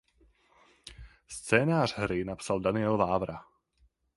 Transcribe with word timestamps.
Scénář 1.27 1.93
hry 1.97 2.23
napsal 2.25 2.59
Daniel 2.59 2.97
Vávra. 2.97 3.39